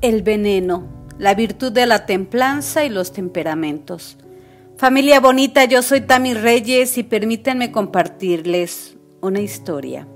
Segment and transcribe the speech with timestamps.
[0.00, 0.84] El veneno,
[1.18, 4.16] la virtud de la templanza y los temperamentos.
[4.76, 10.06] Familia bonita, yo soy Tami Reyes y permítanme compartirles una historia.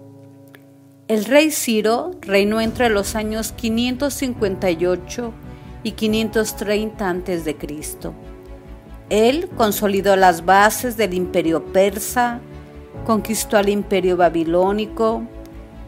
[1.09, 5.33] El rey Ciro reinó entre los años 558
[5.83, 7.57] y 530 a.C.
[9.11, 12.39] Él consolidó las bases del imperio persa,
[13.05, 15.25] conquistó al imperio babilónico,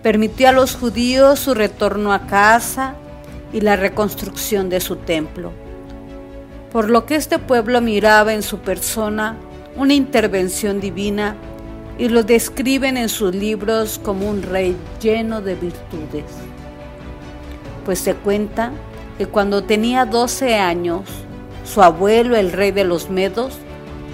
[0.03, 2.97] permitió a los judíos su retorno a casa
[3.55, 5.53] y la reconstrucción de su templo.
[6.73, 9.37] Por lo que este pueblo miraba en su persona
[9.77, 11.37] una intervención divina
[11.97, 16.25] y lo describen en sus libros como un rey lleno de virtudes.
[17.85, 18.73] Pues se cuenta
[19.19, 21.03] que cuando tenía 12 años,
[21.65, 23.55] su abuelo, el rey de los Medos,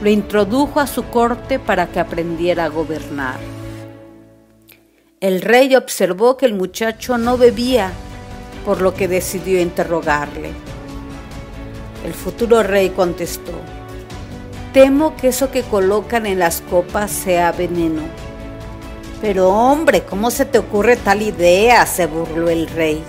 [0.03, 3.41] lo introdujo a su corte para que aprendiera a gobernar.
[5.21, 7.93] El rey observó que el muchacho no bebía
[8.65, 10.51] por lo que decidió interrogarle.
[12.05, 13.53] El futuro rey contestó,
[14.73, 18.03] temo que eso que colocan en las copas sea veneno.
[19.21, 21.85] Pero hombre, ¿cómo se te ocurre tal idea?
[21.87, 23.03] se burló el rey.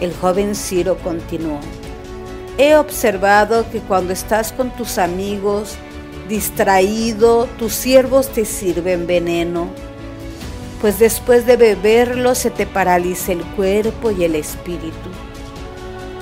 [0.00, 1.60] El joven Ciro continuó,
[2.58, 5.76] he observado que cuando estás con tus amigos,
[6.28, 9.68] distraído, tus siervos te sirven veneno
[10.82, 15.10] pues después de beberlo se te paraliza el cuerpo y el espíritu.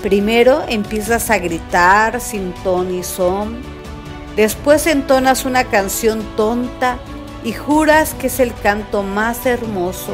[0.03, 3.57] Primero empiezas a gritar sin ton y son,
[4.37, 6.99] después entonas una canción tonta
[7.43, 10.13] y juras que es el canto más hermoso.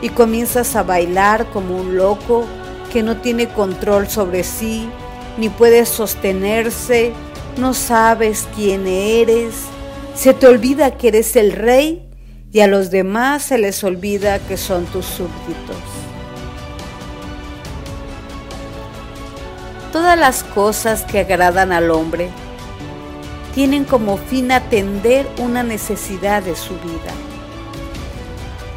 [0.00, 2.44] Y comienzas a bailar como un loco
[2.92, 4.88] que no tiene control sobre sí,
[5.36, 7.12] ni puede sostenerse,
[7.58, 9.54] no sabes quién eres,
[10.14, 12.03] se te olvida que eres el rey
[12.54, 15.76] y a los demás se les olvida que son tus súbditos.
[19.92, 22.30] Todas las cosas que agradan al hombre
[23.56, 27.12] tienen como fin atender una necesidad de su vida.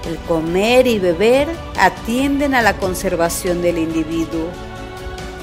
[0.08, 1.48] El comer y beber
[1.80, 4.48] atienden a la conservación del individuo,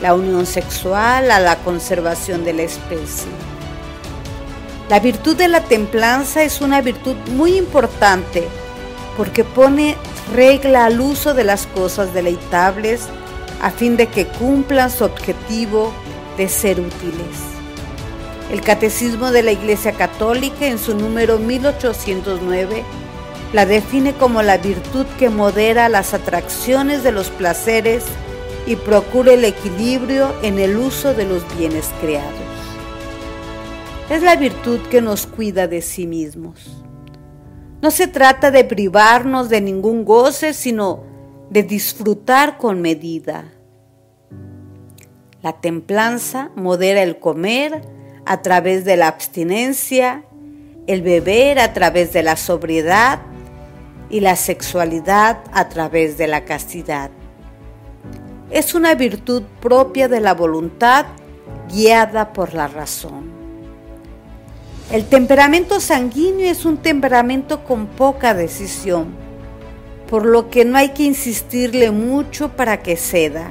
[0.02, 3.53] la unión sexual a la conservación de la especie
[4.88, 8.46] la virtud de la templanza es una virtud muy importante
[9.16, 9.96] porque pone
[10.34, 13.06] regla al uso de las cosas deleitables
[13.62, 15.90] a fin de que cumplan su objetivo
[16.36, 17.54] de ser útiles.
[18.50, 22.84] El Catecismo de la Iglesia Católica en su número 1809
[23.54, 28.04] la define como la virtud que modera las atracciones de los placeres
[28.66, 32.43] y procura el equilibrio en el uso de los bienes creados
[34.10, 36.84] es la virtud que nos cuida de sí mismos.
[37.80, 41.04] No se trata de privarnos de ningún goce, sino
[41.50, 43.52] de disfrutar con medida.
[45.42, 47.82] La templanza modera el comer
[48.24, 50.24] a través de la abstinencia,
[50.86, 53.20] el beber a través de la sobriedad
[54.10, 57.10] y la sexualidad a través de la castidad.
[58.50, 61.06] Es una virtud propia de la voluntad
[61.68, 63.33] guiada por la razón.
[64.92, 69.14] El temperamento sanguíneo es un temperamento con poca decisión,
[70.10, 73.50] por lo que no hay que insistirle mucho para que ceda.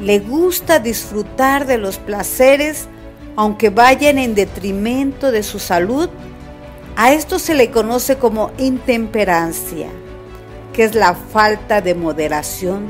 [0.00, 2.88] Le gusta disfrutar de los placeres
[3.36, 6.08] aunque vayan en detrimento de su salud.
[6.96, 9.88] A esto se le conoce como intemperancia,
[10.72, 12.86] que es la falta de moderación,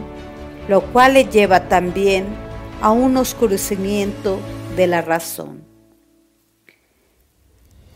[0.69, 2.25] lo cual le lleva también
[2.81, 4.39] a un oscurecimiento
[4.77, 5.66] de la razón.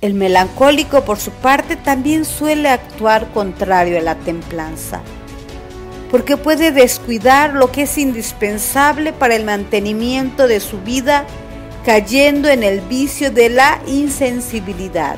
[0.01, 5.03] El melancólico, por su parte, también suele actuar contrario a la templanza,
[6.11, 11.27] porque puede descuidar lo que es indispensable para el mantenimiento de su vida,
[11.85, 15.17] cayendo en el vicio de la insensibilidad.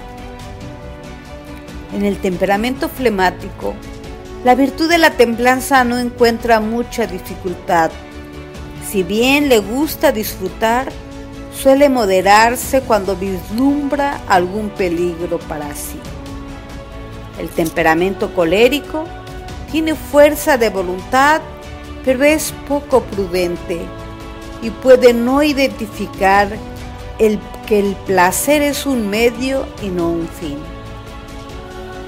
[1.95, 3.75] En el temperamento flemático,
[4.45, 7.93] la virtud de la templanza no encuentra mucha dificultad.
[8.91, 10.91] Si bien le gusta disfrutar,
[11.55, 15.99] suele moderarse cuando vislumbra algún peligro para sí.
[17.39, 19.05] El temperamento colérico
[19.71, 21.41] tiene fuerza de voluntad,
[22.05, 23.81] pero es poco prudente
[24.61, 26.49] y puede no identificar
[27.67, 30.59] que el placer es un medio y no un fin.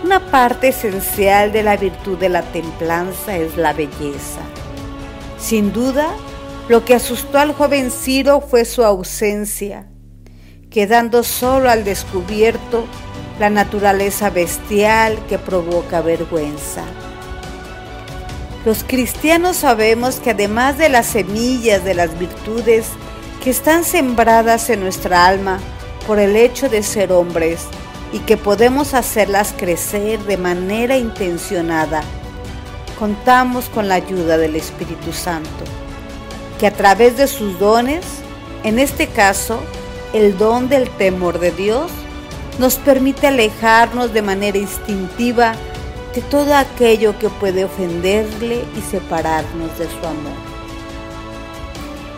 [0.02, 4.40] Una parte esencial de la virtud de la templanza es la belleza.
[5.38, 6.08] Sin duda,
[6.68, 9.86] lo que asustó al joven Ciro fue su ausencia,
[10.70, 12.86] quedando solo al descubierto
[13.38, 16.84] la naturaleza bestial que provoca vergüenza.
[18.64, 22.86] Los cristianos sabemos que además de las semillas de las virtudes
[23.42, 25.60] que están sembradas en nuestra alma
[26.06, 27.66] por el hecho de ser hombres
[28.10, 32.02] y que podemos hacerlas crecer de manera intencionada,
[32.98, 35.64] contamos con la ayuda del Espíritu Santo,
[36.64, 38.06] que a través de sus dones,
[38.62, 39.60] en este caso,
[40.14, 41.90] el don del temor de Dios,
[42.58, 45.56] nos permite alejarnos de manera instintiva
[46.14, 50.32] de todo aquello que puede ofenderle y separarnos de su amor.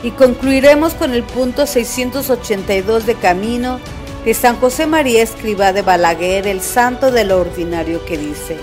[0.04, 3.80] Y concluiremos con el punto 682 de Camino
[4.24, 8.56] de San José María Escriba de Balaguer, el santo de lo ordinario que dice,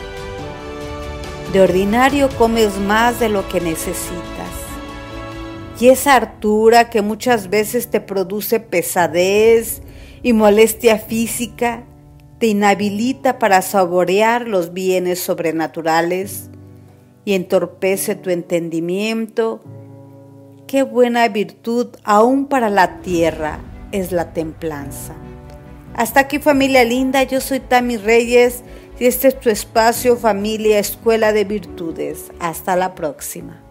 [1.52, 4.33] de ordinario comes más de lo que necesitas.
[5.80, 9.82] Y esa hartura que muchas veces te produce pesadez
[10.22, 11.84] y molestia física,
[12.40, 16.50] te inhabilita para saborear los bienes sobrenaturales
[17.26, 19.62] y entorpece tu entendimiento.
[20.68, 23.60] Qué buena virtud aún para la tierra
[23.92, 25.14] es la templanza.
[25.96, 28.64] Hasta aquí familia linda, yo soy Tami Reyes
[29.00, 32.32] y este es tu espacio familia Escuela de Virtudes.
[32.40, 33.63] Hasta la próxima.